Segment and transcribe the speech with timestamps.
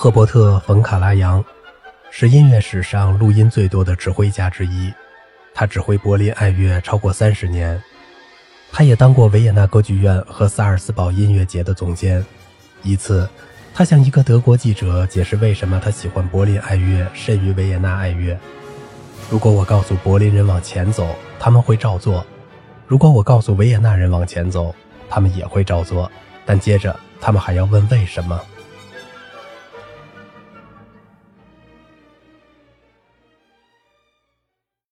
[0.00, 1.44] 赫伯特冯卡拉扬
[2.10, 4.90] 是音乐史上录音最多的指挥家之一。
[5.52, 7.78] 他指挥柏林爱乐超过三十年
[8.72, 12.24] 他也当过维也纳歌剧院和萨尔斯堡音乐节的总监。
[12.82, 13.28] 一次
[13.74, 18.34] 他向一个德国记者解释为什么他喜欢柏林爱乐甚于维也纳爱乐。
[19.28, 22.24] 如果我告诉柏林人往前走他们会照做
[22.86, 24.74] 如果我告诉维也纳人往前走
[25.10, 26.10] 他们也会照做。
[26.46, 28.40] 但接着他们还要问为什么。